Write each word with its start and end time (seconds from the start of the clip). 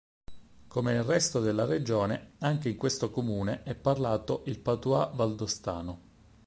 Come 0.67 0.93
nel 0.93 1.03
resto 1.03 1.39
della 1.41 1.65
regione, 1.65 2.31
anche 2.39 2.69
in 2.69 2.75
questo 2.75 3.11
comune 3.11 3.61
è 3.61 3.75
parlato 3.75 4.41
il 4.47 4.57
"patois" 4.57 5.15
valdostano. 5.15 6.01